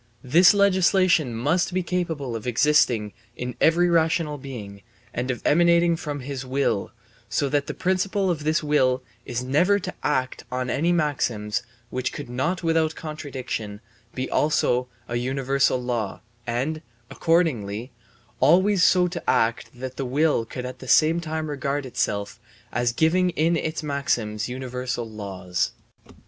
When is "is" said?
9.27-9.43